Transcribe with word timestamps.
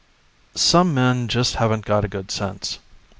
]_Some 0.71 0.93
men 0.93 1.27
just 1.27 1.57
haven't 1.57 1.85
got 1.85 2.09
good 2.09 2.31
sense. 2.31 2.79